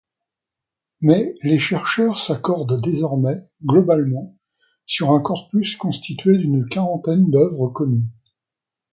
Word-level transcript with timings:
Mais 1.01 1.35
les 1.43 1.59
chercheurs 1.59 2.17
s'accordent 2.17 2.81
désormais, 2.81 3.47
globalement, 3.63 4.35
sur 4.87 5.11
un 5.11 5.21
corpus 5.21 5.75
constitué 5.75 6.39
d'une 6.39 6.67
quarantaine 6.67 7.29
d’œuvres 7.29 7.67
connues. 7.67 8.07